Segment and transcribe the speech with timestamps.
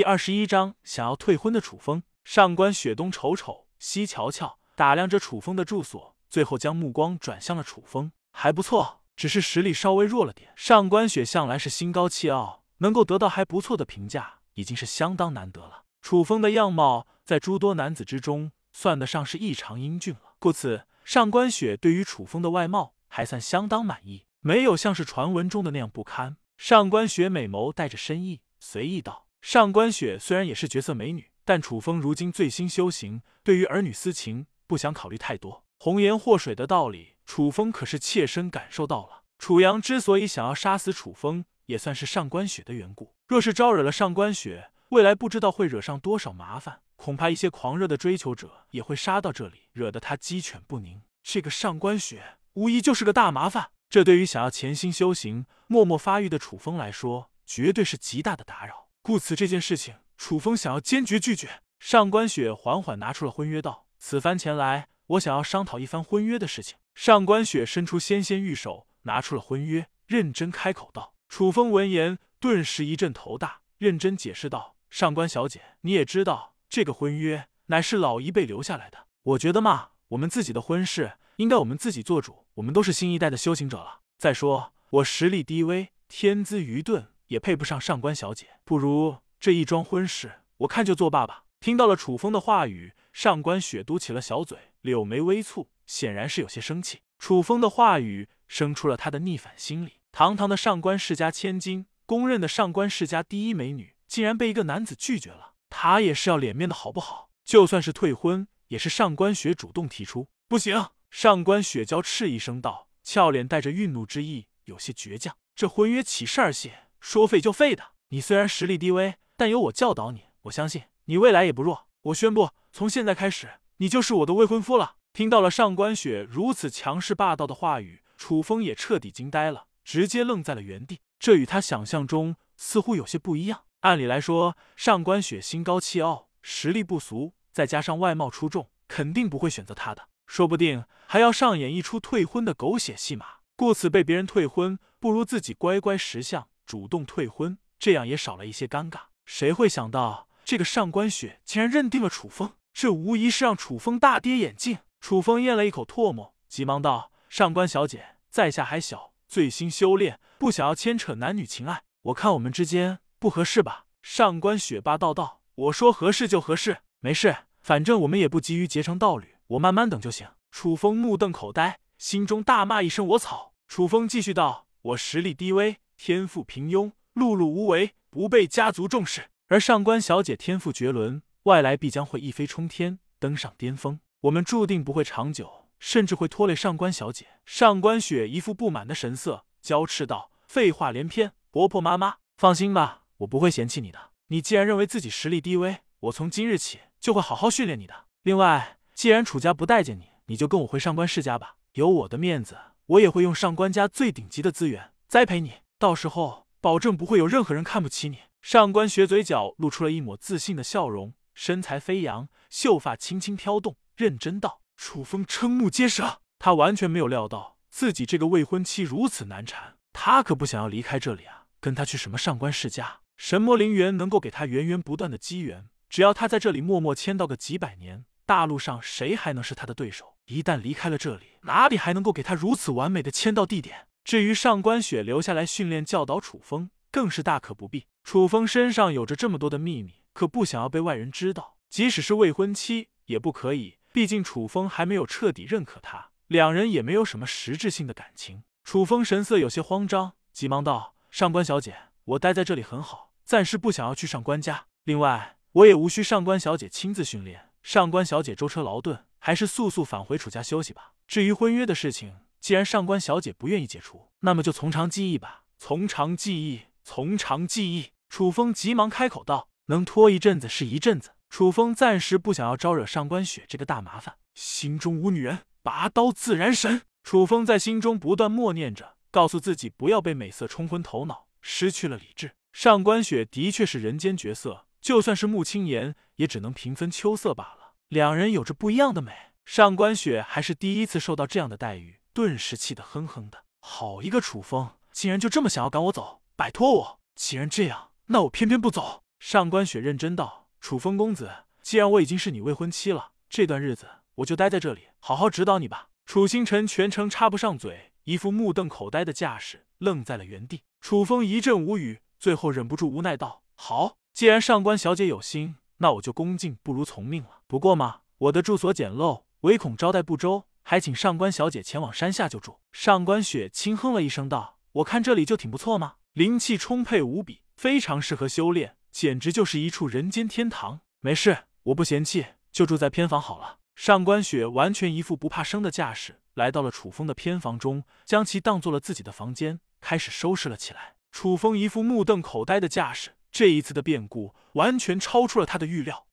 [0.00, 2.02] 第二十一章想要退婚的楚风。
[2.24, 8.10] 上官雪东瞅瞅西瞧瞧，打量着楚风的住所，最后将目光转向了楚风。
[8.32, 10.54] 还不错，只是实力稍微弱了点。
[10.56, 15.84] 上官雪向来是心高气傲，能够得到还不错的评价，已经是相当难得了。
[16.00, 26.38] 楚风的样貌在诸多男子之中，算得上是异常英俊了，故此上官雪对于楚风的外貌还算相当满意，没有像是传闻中的那样不堪。
[26.56, 29.26] 上官雪美眸带着深意，随意道。
[29.40, 35.64] 上官雪虽然也是绝色美女，但楚风如今醉心修行，对于儿女私情不想考虑太多。
[35.78, 39.22] 红颜祸水的道理，楚风可是切身感受到了。
[39.38, 43.14] 楚阳之所以想要杀死楚风，也算是上官雪的缘故。
[43.26, 51.00] 若是招惹了上官雪，未来不知道会惹上多少麻烦，恐怕一些狂热的追求者也会杀到这里，惹得他鸡犬不宁。
[51.22, 58.79] 这个上官雪无疑就是个大麻烦，这对于想要潜心修行、默默发育的楚风来说，绝对是极大的打扰。
[59.02, 61.62] 故此，这件事情，楚风想要坚决拒绝。
[61.78, 79.06] 上官雪缓缓拿出了婚约，道：“此番前来，我想要商讨一番婚约的事情。”上官雪伸出纤纤玉手，拿出了婚约，认真开口道：“楚风闻言，顿时一阵头大，认真解释道：‘上官小姐，你也知道，这个婚约乃是老一辈留下来的。
[79.22, 82.44] 我觉得嘛，我们自己的婚事应该我们自己做主。
[82.54, 84.00] 我们都是新一代的修行者了。
[84.18, 91.44] 再说，我实力低微，天资愚钝。’”也配不上上官小姐，不如这一桩婚事，我看就作罢吧。
[91.60, 97.02] 听到了楚风的话语，上官雪嘟起了小嘴，柳眉微蹙，显然是有些生气。
[97.20, 100.00] 楚风的话语生出了他的逆反心理。
[100.10, 107.30] 堂堂的上官世家千金，公认的上官世家第一美女，竟然被一个男子拒绝了，他也是要脸面的好不好？
[107.44, 110.28] 就算是退婚，也是上官雪主动提出。
[110.48, 110.88] 不行！
[111.12, 115.36] 上官雪娇斥一声道，俏脸带着愠怒之意，有些倔强。
[115.54, 116.89] 这婚约起事儿些？
[117.00, 121.88] 说废就废的，你虽然实力低微，但有我教导你，我相信你未来也不弱。
[122.02, 124.96] 我宣布，从现在开始，你就是我的未婚夫了。
[125.12, 131.00] 听到了上官雪如此强势霸道的话语，楚风也彻底惊呆了，直接愣在了原地。
[131.18, 133.64] 这与他想象中似乎有些不一样。
[133.80, 143.26] 按理来说，上官雪心高气傲，实力不俗，再加上外貌出众，肯定不会选择他的，说不定还要上演一出退婚的狗血戏码。
[143.56, 146.48] 故此被别人退婚，不如自己乖乖识相。
[146.70, 149.00] 主动退婚，这样也少了一些尴尬。
[149.24, 152.52] 谁会想到这个上官雪竟然认定了楚风？
[152.72, 154.78] 这无疑是让楚风大跌眼镜。
[155.00, 161.82] 楚风咽了一口唾沫，急忙道：“上官小姐，在下还小，醉心修炼，不想要牵扯男女情爱。
[162.02, 179.28] 我看我们之间不合适吧？”上官雪霸道道：“我说合适就合适，没事，反正我们也不急于结成道侣，我慢慢等就行。”楚风目瞪口呆，心中大骂一声：“我操！”楚风继续道：“我实力低微。”天赋平庸，碌碌无为，不被家族重视。
[179.48, 184.00] 而上官小姐天赋绝伦，外来必将会一飞冲天，登上巅峰。
[184.22, 187.26] 我们注定不会长久，甚至会拖累上官小姐。
[187.44, 193.98] 上官雪一副不满的神色，娇斥道：“废话连篇，婆婆妈妈，放心吧，我不会嫌弃你的。
[194.28, 198.06] 你既然认为自己实力低微，我从今日起就会好好训练你的。
[198.22, 201.56] 另外，既然楚家不待见你，你就跟我回上官世家吧。
[201.74, 202.56] 有我的面子，
[202.86, 208.18] 我也会用上官家最顶级的资源栽培你。”到时候保证不会有任何人看不起你。
[208.42, 219.76] 上官雪嘴角露出了一抹自信的笑容，身材飞扬，秀发轻轻飘动，认真道：“楚风瞠目结舌，他完全没有料到自己这个未婚妻如此难缠。
[219.94, 223.00] 他可不想要离开这里啊，跟他去什么上官世家？
[223.16, 230.16] 神魔陵园能够给他源源不断的机缘，只要他在这里默默签到个几百年，大陆上谁还能是他的对手？
[230.26, 237.86] 一旦离开了这里，哪里还能够给他如此完美的签到地点？”至于上官雪留下来训练教导楚风，更是大可不必。
[238.02, 241.56] 楚风身上有着这么多的秘密，可不想要被外人知道。
[241.68, 248.42] 即使是未婚妻也不可以，毕竟楚风还没有彻底认可他，两人也没有什么实质性的感情。
[248.64, 251.76] 楚风神色有些慌张，急忙道：“上官小姐，
[252.06, 254.64] 我待在这里很好，暂时不想要去上官家。
[254.82, 257.50] 另外，我也无需上官小姐亲自训练。
[257.62, 260.94] 上官小姐舟车劳顿，还是速速返回楚家休息吧。
[261.06, 265.44] 至于婚约的事情……”既然上官小姐不愿意解除，那么就从长计议吧。
[265.58, 267.90] 从长计议，从长计议。
[268.08, 276.82] 楚风急忙开口道：“能拖一阵子是一阵子。”楚风暂时不想要招惹上官雪这个大麻烦，心中无女人，拔刀自然神。
[277.04, 282.32] 楚风在心中不断默念着，告诉自己不要被美色冲昏头脑，失去了理智。
[282.52, 287.74] 上官雪的确是人间绝色，就算是穆青言，也只能平分秋色罢了。
[287.88, 289.12] 两人有着不一样的美，
[289.44, 291.99] 上官雪还是第一次受到这样的待遇。
[292.12, 297.00] 顿时气得哼哼的，好一个楚风，竟然就这么想要赶我走，摆脱我！
[297.14, 299.04] 既然这样，那我偏偏不走。
[299.18, 301.30] 上官雪认真道：“楚风公子，
[301.62, 303.86] 既然我已经是你未婚妻了，这段日子
[304.16, 310.62] 我就待在这里，好好指导你吧。”楚星辰全程插不上嘴，一副目瞪口呆的架势，愣在了原地。
[310.80, 317.42] 楚风一阵无语，最后忍不住无奈道：“好，既然上官小姐有心，那我就恭敬不如从命了。
[317.46, 330.80] 不过嘛，我的住所简陋，唯恐招待不周，还请上官小姐前往山下就住。”上官雪轻哼了一声道：“我看这里就挺不错嘛，灵气充沛无比，非常适合修炼，简直就是一处人间天堂。
[331.00, 340.96] 没事，我不嫌弃，就住在偏房好了。”上官雪完全一副不怕生的架势，来到了楚风的偏房中，将其当做了自己的房间，开始收拾了起来。
[341.10, 346.06] 楚风一副目瞪口呆的架势，这一次的变故完全超出了他的预料。